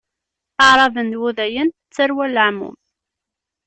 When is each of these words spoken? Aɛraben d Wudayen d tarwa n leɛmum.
Aɛraben 0.63 1.07
d 1.13 1.19
Wudayen 1.19 1.69
d 1.71 1.91
tarwa 1.95 2.25
n 2.27 2.31
leɛmum. 2.35 2.75